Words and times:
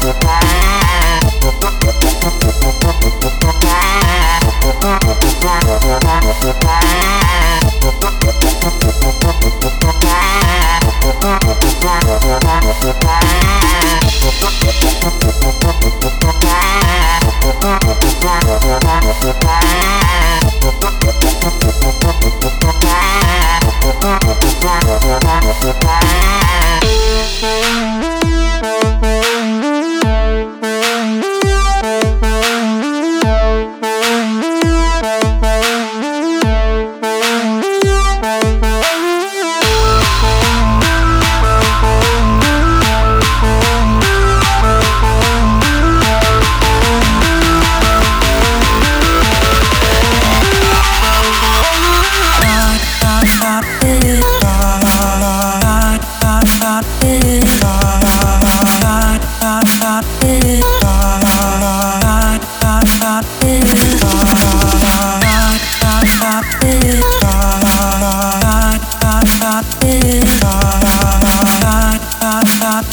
Bye. 0.00 0.39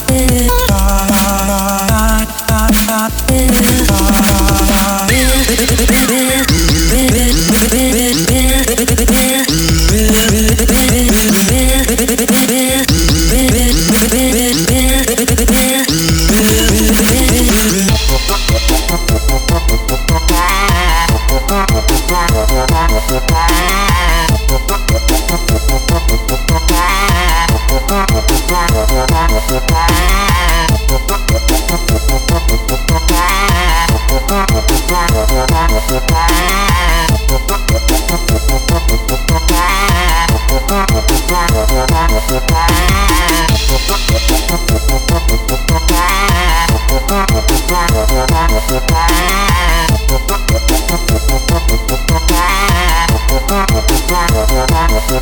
Yeah. 0.09 0.46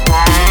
fly. 0.06 0.45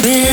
been 0.00 0.31